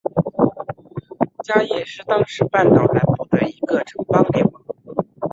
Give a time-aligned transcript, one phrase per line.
[1.43, 4.53] 伽倻是当时半岛南部的一个城邦联盟。